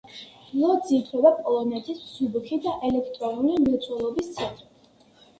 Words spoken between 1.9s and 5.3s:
მსუბუქი და ელექტრონული მრეწველობის ცენტრად.